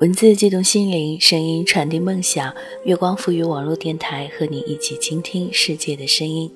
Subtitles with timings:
[0.00, 2.54] 文字悸动心灵，声音传递梦想。
[2.84, 6.48] 月光赋予网络电台，和你一起倾听世界的声音。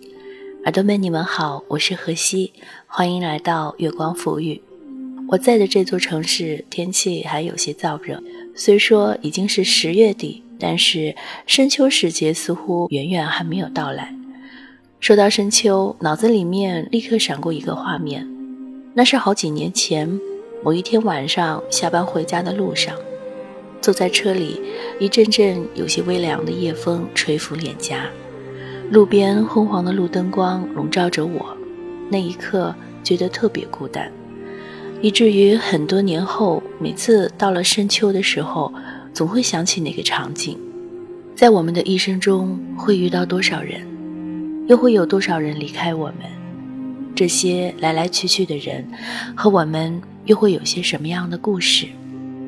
[0.62, 2.52] 耳朵们，你们好，我是何西，
[2.86, 4.62] 欢迎来到月光赋予。
[5.26, 8.22] 我在的这座城市天气还有些燥热，
[8.54, 14.14] 虽说已经是十月底，但是深秋时节似乎远远还没有到来。
[15.00, 18.24] 说到深秋，脑子里面立刻闪过一个画面，
[18.94, 20.20] 那是好几年前
[20.62, 22.96] 某一天晚上下班回家的路上。
[23.82, 24.60] 坐在车里，
[25.00, 28.04] 一阵阵有些微凉的夜风吹拂脸颊，
[28.92, 31.56] 路边昏黄的路灯光笼罩着我，
[32.08, 32.72] 那一刻
[33.02, 34.08] 觉得特别孤单，
[35.00, 38.72] 以至于很多年后，每次到了深秋的时候，
[39.12, 40.56] 总会想起那个场景。
[41.34, 43.80] 在我们的一生中，会遇到多少人，
[44.68, 46.18] 又会有多少人离开我们？
[47.16, 48.86] 这些来来去去的人，
[49.34, 51.88] 和我们又会有些什么样的故事？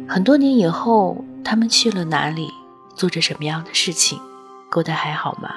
[0.07, 2.53] 很多年以后，他们去了哪里，
[2.95, 4.21] 做着什么样的事情，
[4.71, 5.55] 过得还好吗？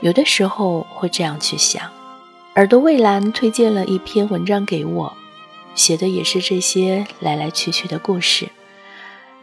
[0.00, 1.90] 有的时候会这样去想。
[2.54, 5.12] 耳朵蔚蓝推荐了一篇文章给我，
[5.74, 8.48] 写的也是这些来来去去的故事。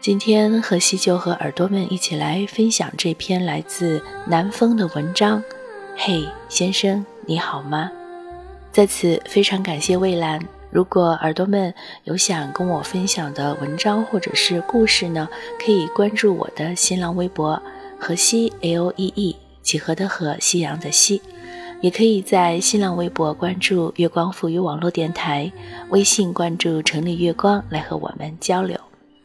[0.00, 5.42] 今天何西就和耳朵们一起来分享这篇来自南风的文章。
[5.96, 7.90] 嘿，先生，你好吗？
[8.72, 10.40] 在此非常感谢蔚蓝。
[10.72, 11.72] 如果耳朵们
[12.04, 15.28] 有想跟我分享的文章或者是故事呢，
[15.62, 17.62] 可以关注我的新浪微博
[18.00, 21.20] “河西 L E E” 几何的河，夕阳的夕，
[21.82, 25.52] 也可以在新浪微博关注“月光赋予网络电台”，
[25.90, 28.74] 微信关注“城里月光”来和我们交流。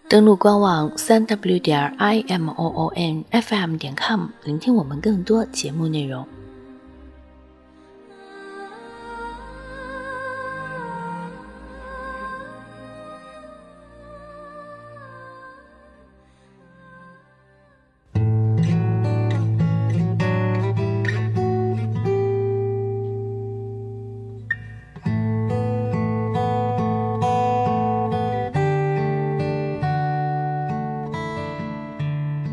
[0.09, 6.27] 登录官网三 w 点 i m o o n f m 点 com，聆听我们更多节目内容。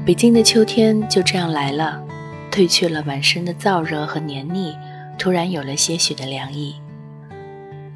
[0.05, 1.99] 北京的秋天就这样来了，
[2.51, 4.77] 褪去了满身的燥热和黏腻，
[5.19, 6.75] 突然有了些许的凉意。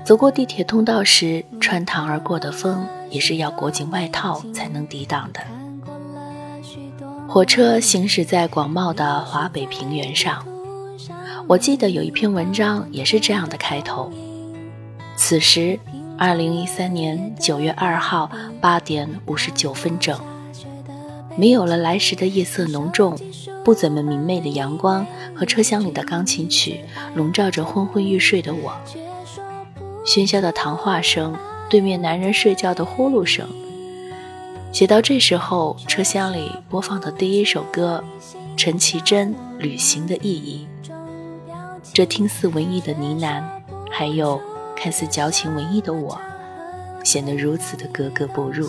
[0.04, 5.40] 走过地铁通道时，穿堂而过的风也是要裹紧外套才能抵挡的。
[7.28, 10.42] 火车行驶在广袤的华北平原上，
[11.46, 14.10] 我记得有一篇文章也是这样的开头。
[15.14, 15.78] 此时，
[16.16, 18.30] 二零一三年九月二号
[18.62, 20.18] 八点五十九分整。
[21.38, 23.16] 没有了来时的夜色浓重，
[23.64, 25.06] 不怎么明媚的阳光
[25.36, 26.80] 和车厢里的钢琴曲
[27.14, 28.72] 笼罩着昏昏欲睡的我。
[30.04, 31.36] 喧嚣的谈话声，
[31.70, 33.48] 对面男人睡觉的呼噜声。
[34.72, 38.02] 写到这时候，车厢里播放的第一首歌，
[38.56, 40.66] 陈绮贞《旅行的意义》。
[41.94, 43.44] 这听似文艺的呢喃，
[43.92, 44.40] 还有
[44.74, 46.20] 看似矫情文艺的我，
[47.04, 48.68] 显得如此的格格不入。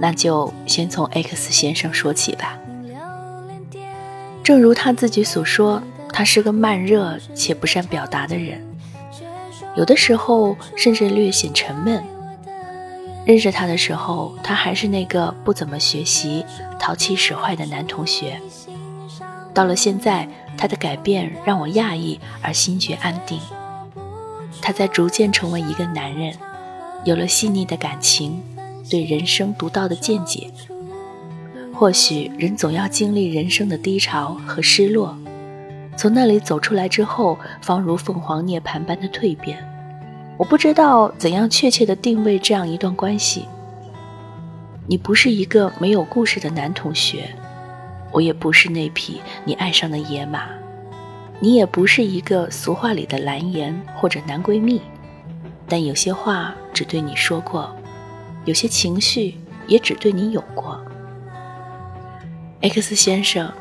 [0.00, 2.58] 那就先从 X 先生说起吧。
[4.42, 5.82] 正如他自己所说，
[6.12, 8.60] 他是个慢热且不善表达的人，
[9.76, 12.02] 有的时候甚至略显沉闷。
[13.24, 16.44] 认识他的时候，他还是那个不怎么学习、
[16.80, 18.40] 淘气使坏的男同学。
[19.54, 20.28] 到了现在，
[20.58, 23.38] 他的改变让我讶异而心觉安定。
[24.60, 26.34] 他在逐渐成为一个男人，
[27.04, 28.42] 有了细腻的感情。
[28.90, 30.50] 对人生独到的见解。
[31.74, 35.16] 或许人总要经历人生的低潮和失落，
[35.96, 39.58] 从那里走出来之后，方如凤凰涅槃般的蜕变。
[40.36, 43.46] 我不知道怎样确切的定位这样一段关系。
[44.86, 47.28] 你不是一个没有故事的男同学，
[48.10, 50.48] 我也不是那匹你爱上的野马，
[51.40, 54.80] 你也不是一个俗话里的蓝颜或者男闺蜜。
[55.68, 57.74] 但有些话只对你说过。
[58.44, 59.36] 有些情绪
[59.66, 60.80] 也只对你有过
[62.60, 63.52] ，X 先生，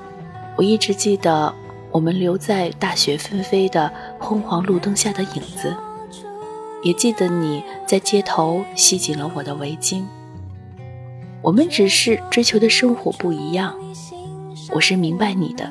[0.57, 1.53] 我一直记得
[1.91, 5.75] 我们留在大雪纷飞的昏黄路灯下的影子，
[6.83, 10.03] 也记得你在街头系紧了我的围巾。
[11.43, 13.75] 我们只是追求的生活不一样。
[14.73, 15.69] 我是明白你的，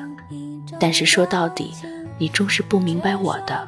[0.79, 1.71] 但是说到底，
[2.17, 3.67] 你终是不明白我的。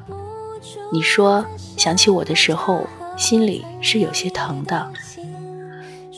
[0.91, 1.45] 你说
[1.77, 2.85] 想起我的时候，
[3.17, 4.91] 心里是有些疼的。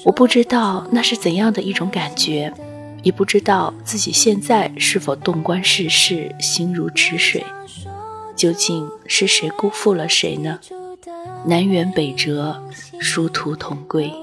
[0.06, 2.54] 我不知道那是怎样的一种感觉，
[3.02, 7.44] 也不知道自己现在是否洞观世事，心如止水。
[8.36, 10.60] 究竟是谁辜负了谁呢？
[11.48, 12.56] 南辕北辙，
[13.00, 14.14] 殊途同归。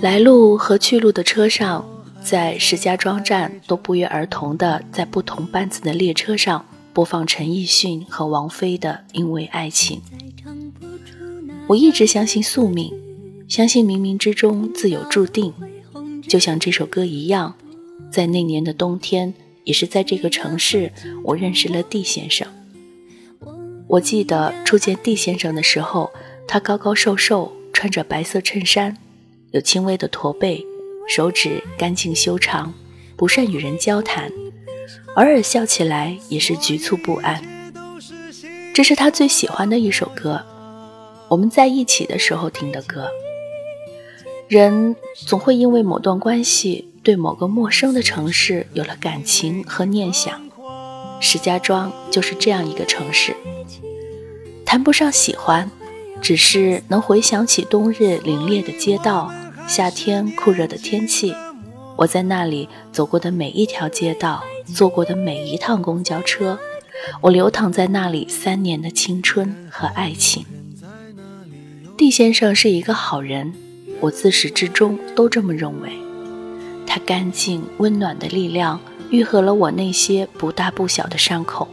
[0.00, 1.84] 来路和去路的车上，
[2.22, 10.00] 在石家庄站都不约而同的在不同班次的列车上播放陈奕迅和王菲的《因为爱情》。
[11.66, 12.92] 我一直相信宿命，
[13.48, 15.52] 相信冥冥之中自有注定，
[16.28, 17.56] 就像这首歌一样，
[18.12, 19.34] 在那年的冬天，
[19.64, 20.92] 也是在这个城市，
[21.24, 22.46] 我认识了 D 先生。
[23.90, 26.12] 我记得初见地先生的时候，
[26.46, 28.96] 他高高瘦瘦，穿着白色衬衫。
[29.50, 30.64] 有轻微的驼背，
[31.08, 32.72] 手指干净修长，
[33.16, 34.30] 不善与人交谈，
[35.16, 37.42] 偶尔笑起来也是局促不安。
[38.72, 40.40] 这是他最喜欢的一首歌，
[41.28, 43.10] 我们在一起的时候听的歌。
[44.46, 50.48] 人总会因为某段关系，对某个陌生的城市有了感情和念想。
[51.20, 53.36] 石家庄就是这样一个城市，
[54.64, 55.70] 谈不上喜欢，
[56.22, 59.30] 只是能回想起冬日凛冽的街道。
[59.68, 61.32] 夏天酷热的天气，
[61.96, 64.42] 我在那里走过的每一条街道，
[64.74, 66.58] 坐过的每一趟公交车，
[67.20, 70.44] 我流淌在那里三年的青春和爱情。
[71.96, 73.52] D 先生是一个好人，
[74.00, 75.92] 我自始至终都这么认为。
[76.86, 78.80] 他干净温暖的力量
[79.10, 81.68] 愈合了我那些不大不小的伤口。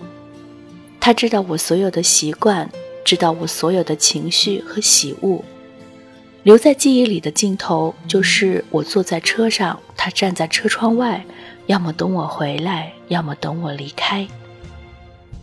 [0.99, 2.69] 他知道我所有的习惯，
[3.05, 5.43] 知道我所有的情绪和喜恶。
[6.43, 11.25] 留在记忆里的镜头，就是我坐在车上，他站在车窗外，
[11.65, 14.27] 要么等我回来，要么等我离开。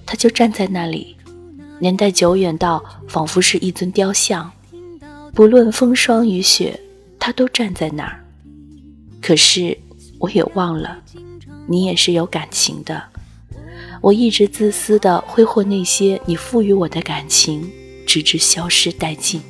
[0.06, 1.16] 他就站在那里，
[1.78, 4.50] 年代久远到仿佛是一尊雕像，
[5.34, 6.78] 不论风霜雨雪，
[7.18, 8.24] 他都站在那儿。
[9.20, 9.76] 可是
[10.18, 11.02] 我也忘了，
[11.66, 13.02] 你也是有感情的。
[14.00, 17.70] 我一直自私的挥霍那些你赋予我的感情，
[18.06, 19.40] 直至消失殆尽。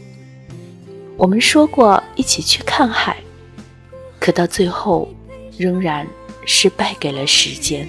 [1.17, 3.17] 我们说过一起去看海，
[4.21, 5.09] 可到最后，
[5.59, 6.07] 仍然
[6.47, 7.89] 是败给了时间。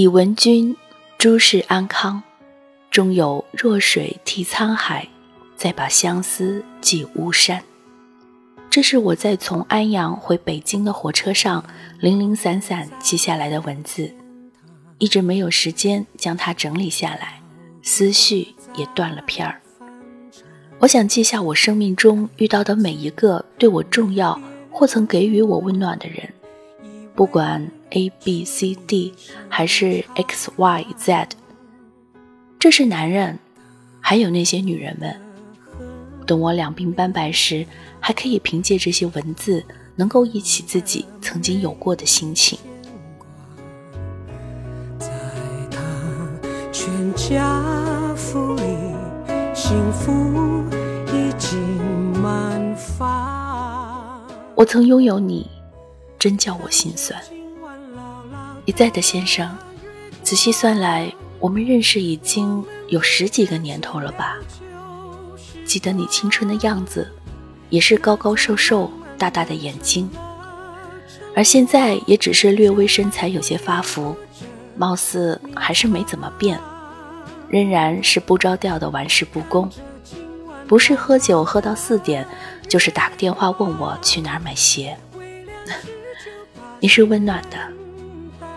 [0.00, 0.76] 以闻君，
[1.18, 2.22] 诸事安康，
[2.88, 5.08] 终有弱水替沧海，
[5.56, 7.60] 再把相思寄巫山。
[8.70, 11.64] 这是我在从安阳回北京的火车上
[11.98, 14.08] 零零散散记下来的文字，
[14.98, 17.42] 一直没有时间将它整理下来，
[17.82, 19.60] 思绪也断了片儿。
[20.78, 24.40] 我想记下我生命中遇到的每一个对我重要
[24.70, 26.32] 或曾给予我温暖的人，
[27.16, 27.68] 不管。
[27.90, 29.14] A B C D
[29.48, 31.28] 还是 X Y Z，
[32.58, 33.38] 这是男人，
[34.00, 35.14] 还有那些女人们。
[36.26, 37.66] 等我两鬓斑白时，
[38.00, 39.64] 还可以凭借这些文字，
[39.96, 42.58] 能够忆起自己曾经有过的心情。
[44.98, 45.08] 在
[45.70, 45.80] 他
[46.70, 48.62] 全家福里，
[49.54, 50.62] 幸福
[51.14, 51.58] 已经
[52.20, 54.20] 满发。
[54.54, 55.50] 我曾拥有你，
[56.18, 57.18] 真叫我心酸。
[58.68, 59.48] 一再的先生，
[60.22, 61.10] 仔细算来，
[61.40, 64.36] 我们认识已经有十几个年头了吧？
[65.64, 67.10] 记得你青春的样子，
[67.70, 70.10] 也是高高瘦瘦、大大的眼睛，
[71.34, 74.14] 而现在也只是略微身材有些发福，
[74.76, 76.60] 貌似还是没怎么变，
[77.48, 79.66] 仍然是不着调的玩世不恭，
[80.66, 82.28] 不是喝酒喝到四点，
[82.68, 84.94] 就是打个电话问我去哪儿买鞋。
[86.80, 87.56] 你是温暖的，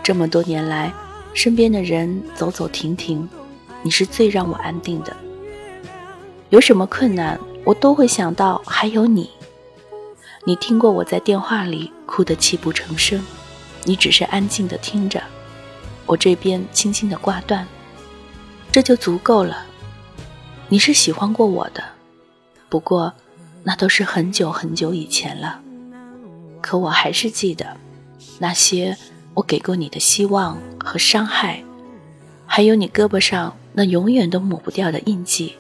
[0.03, 0.91] 这么多年来，
[1.33, 3.27] 身边的人走走停停，
[3.83, 5.15] 你是最让我安定的。
[6.49, 9.29] 有什么困难，我都会想到还有你。
[10.43, 13.23] 你听过我在电话里哭得泣不成声，
[13.85, 15.21] 你只是安静的听着，
[16.07, 17.67] 我这边轻轻的挂断，
[18.71, 19.65] 这就足够了。
[20.67, 21.83] 你是喜欢过我的，
[22.69, 23.13] 不过
[23.63, 25.61] 那都是很久很久以前了。
[26.59, 27.77] 可我还是记得
[28.39, 28.97] 那些
[29.33, 31.63] 我给过你的希望和伤害，
[32.45, 35.55] 还有你胳膊上那永远都抹不掉的印记。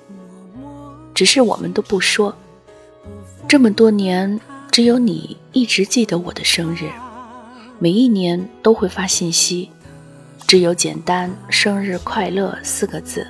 [1.13, 2.35] 只是我们都不说。
[3.47, 4.39] 这么多年，
[4.71, 6.89] 只有你一直记得我的生日，
[7.79, 9.69] 每一年都会发信息，
[10.47, 13.27] 只有简单“生日快乐”四个字。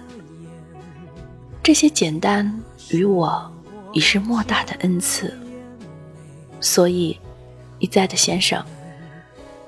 [1.64, 3.52] 这些简单于我
[3.94, 5.36] 已是莫大的恩赐。
[6.60, 7.18] 所以，
[7.80, 8.64] 一再的先生，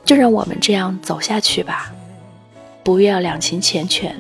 [0.06, 1.92] 就让我们这样走下去吧，
[2.84, 4.12] 不要两情缱绻，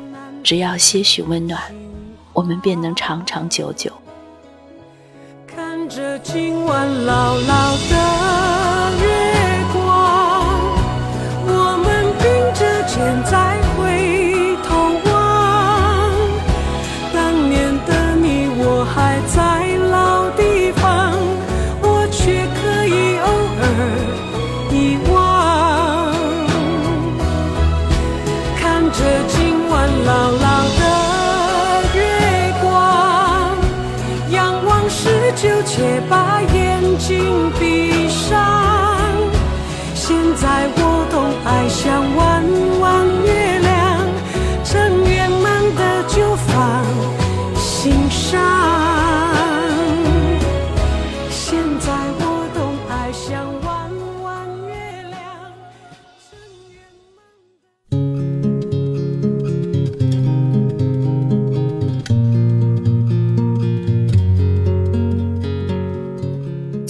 [0.43, 1.61] 只要些许温暖。
[2.31, 3.91] 我们便能长长久久。
[5.45, 8.22] 看着今晚老老的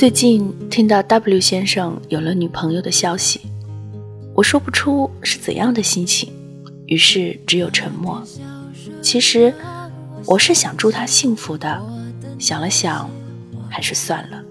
[0.04, 3.40] 最近听到 W 先生有了女朋友的消息，
[4.36, 6.30] 我说不出是怎样的心情，
[6.88, 8.22] 于是只有沉默。
[9.02, 9.54] 其实
[10.26, 11.82] 我是想祝他幸福的，
[12.38, 13.10] 想了想，
[13.70, 14.44] 还是算了。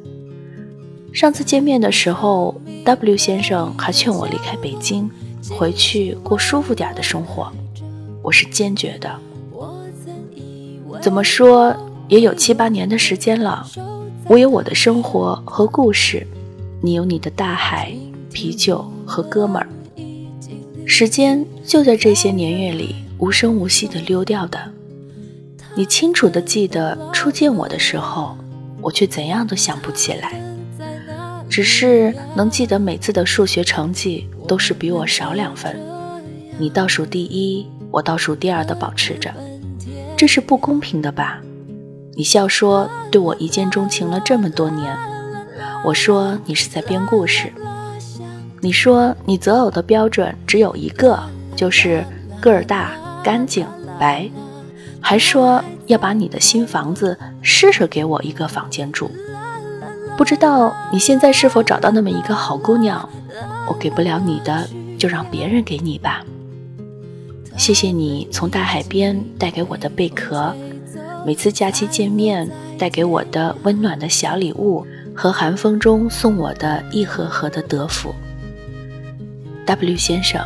[1.12, 5.10] 上次见面的时候，W 先生还劝我离开北京，
[5.50, 7.52] 回去过舒服点的生活，
[8.22, 9.20] 我是坚决的。
[11.02, 11.76] 怎么说
[12.08, 13.66] 也有七八年的时间了。
[14.32, 16.26] 我有我的生活和故事，
[16.80, 17.94] 你有你的大海、
[18.32, 19.68] 啤酒和哥们儿。
[20.86, 24.58] 时间就在这些年月里无声无息地溜掉的。
[25.74, 28.34] 你清楚地记得初见我的时候，
[28.80, 30.42] 我却怎样都想不起来，
[31.50, 35.78] 只是能记得每次的数学成绩都是比我少两分，
[36.58, 39.30] 你倒数第一，我倒数第二的保持着，
[40.16, 41.42] 这是不公平的吧？
[42.14, 44.96] 你笑说对我一见钟情了这么多年，
[45.84, 47.52] 我说你是在编故事。
[48.60, 51.18] 你说你择偶的标准只有一个，
[51.56, 52.04] 就是
[52.40, 52.92] 个儿大、
[53.24, 53.66] 干净、
[53.98, 54.30] 白，
[55.00, 59.10] 还说要把你的新房子施舍给我一个房间住。
[60.16, 63.08] 不知道你现在是否找到那么一个好姑娘？
[63.66, 66.22] 我给不了你的，就让别人给你吧。
[67.56, 70.54] 谢谢你从大海边带给我的贝壳。
[71.24, 78.12] 每次假期见面，带给我的温暖的小礼物和寒风中送我的一盒盒的德芙。
[79.64, 80.42] W 先生，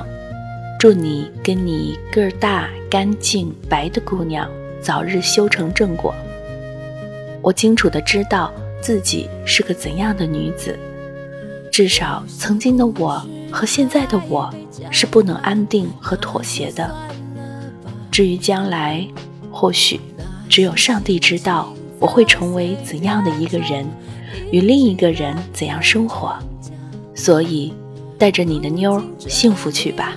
[0.78, 4.46] 祝你跟你个儿大、干净、白的姑娘
[4.82, 6.14] 早日修成正果。
[7.40, 8.52] 我清楚的知道
[8.82, 10.78] 自己是个怎样的女子，
[11.72, 14.52] 至少曾经的我和现在的我
[14.90, 16.94] 是不能安定和妥协的。
[18.10, 19.06] 至于将来，
[19.50, 19.98] 或许。
[20.48, 23.86] 只有上帝知道，我会成为怎样的一个人，
[24.50, 26.36] 与另一个人怎样生活。
[27.14, 27.74] 所以，
[28.18, 30.12] 带着你的妞儿幸福去吧。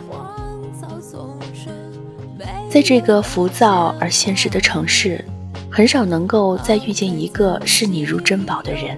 [2.69, 5.25] 在这个浮躁而现实的城市，
[5.71, 8.97] 很少能够再遇见一个视你如珍宝的人。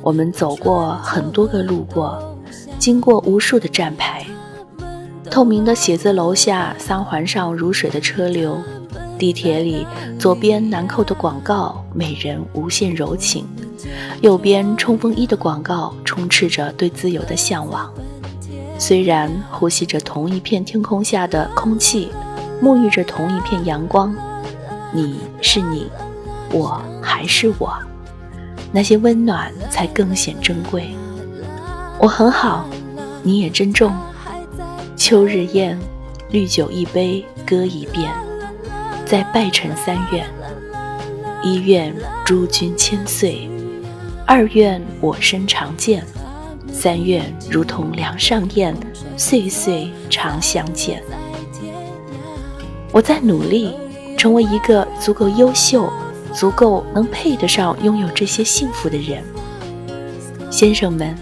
[0.00, 2.36] 我们走过很多个路过，
[2.78, 4.24] 经过无数的站牌，
[5.30, 8.58] 透明的写字楼下，三环上如水的车流。
[9.22, 9.86] 地铁里，
[10.18, 13.44] 左边南扣的广告，美人无限柔情；
[14.20, 17.88] 右边冲锋衣的广告，充斥着对自由的向往。
[18.80, 22.10] 虽然呼吸着同一片天空下的空气，
[22.60, 24.12] 沐浴着同一片阳光，
[24.92, 25.86] 你是你，
[26.50, 27.72] 我还是我，
[28.72, 30.90] 那些温暖才更显珍贵。
[32.00, 32.68] 我很好，
[33.22, 33.94] 你也珍重。
[34.96, 35.78] 秋日宴，
[36.30, 38.12] 绿酒一杯，歌一遍。
[39.12, 40.26] 在拜辰三愿：
[41.42, 43.46] 一愿诸君千岁，
[44.26, 46.02] 二愿我身常健，
[46.72, 48.74] 三愿如同梁上燕，
[49.18, 51.02] 岁岁常相见。
[52.90, 53.74] 我在努力
[54.16, 55.92] 成为一个足够优秀、
[56.32, 59.22] 足够能配得上拥有这些幸福的人。
[60.50, 61.14] 先生们，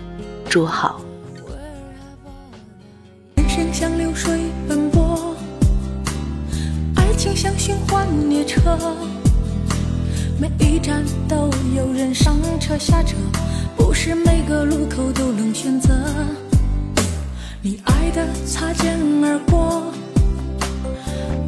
[0.48, 1.00] 祝好。
[12.80, 13.14] 下车，
[13.76, 15.94] 不是每个路口都能选择。
[17.60, 19.92] 你爱的擦肩而过，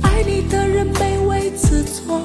[0.02, 2.22] 爱你的人没为此错。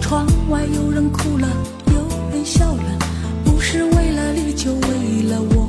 [0.00, 1.46] 窗外有人哭了，
[1.88, 2.98] 有人笑了，
[3.44, 5.68] 不是为了你，就为了我。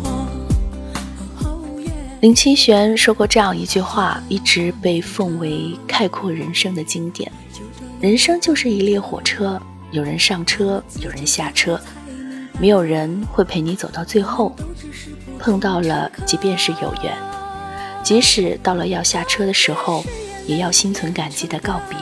[2.21, 7.29] 林清玄说过这样一句话，一直被奉为概括人生的经典：
[7.99, 11.77] 人生就是一列火车，有人上车，有人下车，
[12.59, 14.55] 没有人会陪你走到最后。
[15.39, 17.13] 碰到了，即便是有缘，
[18.03, 20.03] 即使到了要下车的时候，
[20.47, 21.97] 也要心存感激的告别，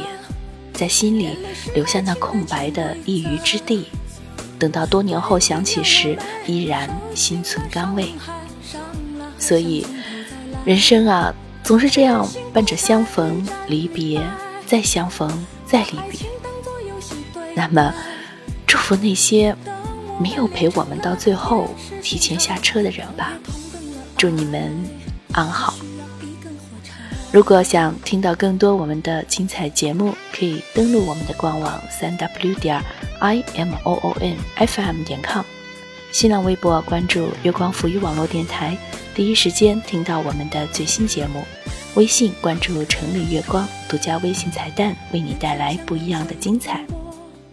[0.74, 1.38] 在心里
[1.74, 3.88] 留下那空白的一隅之地，
[4.60, 8.14] 等到多年后想起时，依然心存甘味。
[9.38, 9.86] 所以。
[10.64, 11.34] 人生啊，
[11.64, 14.22] 总是这样伴着相逢、离别，
[14.68, 15.28] 再相逢、
[15.66, 16.20] 再离别。
[17.56, 17.92] 那么，
[18.68, 19.56] 祝福那些
[20.22, 21.68] 没有陪我们到最后、
[22.02, 23.34] 提前下车的人吧。
[24.16, 24.72] 祝你们
[25.32, 25.74] 安好。
[27.32, 32.80] 如果想听到更多我们的精彩节目，可以登录我们的官网三 w 点
[33.20, 35.44] i m o o n f m 点 com，
[36.12, 38.78] 新浪微博关注月光浮语网络电台。
[39.16, 41.44] 第一时间听到我们的最新节目，
[41.96, 46.86] 微信关注“城里月光”，独家微信彩蛋为你带来不一样的精彩。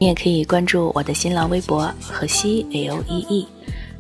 [0.01, 3.49] 你也可以关注我的新浪微博“河西 L E E”，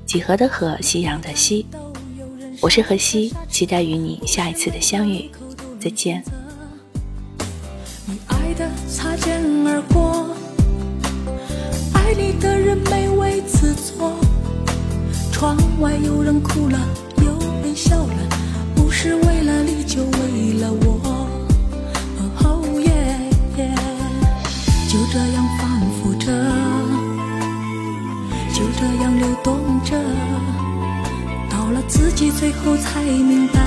[0.06, 1.66] 几何的河，夕阳的西。
[2.60, 5.28] 我是河西，期待与你下一次的相遇，
[5.80, 6.22] 再见。
[8.06, 10.28] 你爱的擦肩而过，
[11.94, 14.12] 爱你的人没为此错。
[15.32, 16.78] 窗外有人哭了。
[17.16, 18.28] 有人笑了，
[18.76, 21.07] 不是为了你，就为了我。
[29.18, 29.96] 流动着，
[31.50, 33.58] 到了自己最后才明白，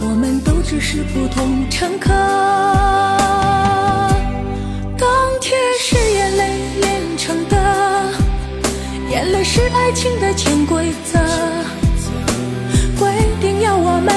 [0.00, 2.12] 我们都只是普通乘客。
[4.96, 5.08] 钢
[5.40, 7.56] 铁是眼泪炼成的，
[9.10, 11.18] 眼泪是爱情的潜规则。
[12.98, 14.14] 规定要我们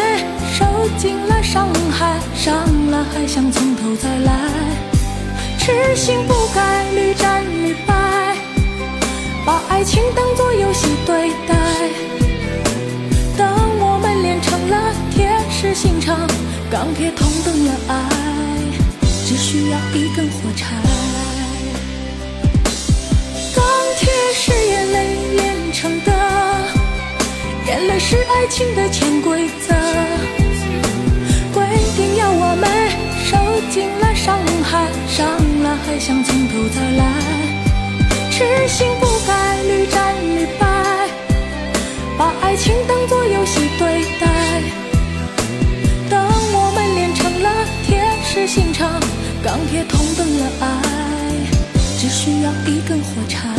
[0.54, 0.66] 受
[1.00, 2.56] 尽了伤害，伤
[2.92, 4.32] 了还想从头再来，
[5.58, 7.94] 痴心不改，屡战屡败，
[9.80, 11.56] 爱情当作游戏对待。
[13.38, 16.28] 当我们练成了铁石心肠，
[16.70, 18.10] 钢铁同等了爱，
[19.26, 20.76] 只需要一根火柴。
[23.56, 23.64] 钢
[23.98, 26.12] 铁是眼泪炼成的，
[27.66, 29.74] 眼泪是爱情的潜规则。
[31.54, 31.66] 规
[31.96, 32.70] 定要我们
[33.24, 33.38] 受
[33.72, 35.26] 尽了伤害，伤
[35.64, 37.59] 了还想从头再来，
[38.40, 40.66] 痴心不改，屡战屡败，
[42.18, 44.64] 把爱情当作游戏对待。
[46.10, 47.52] 当我们练成了
[47.86, 48.98] 铁石心肠，
[49.44, 50.68] 钢铁同等了爱，
[52.00, 53.59] 只需要一根火柴。